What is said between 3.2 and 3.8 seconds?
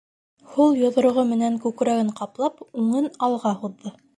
алға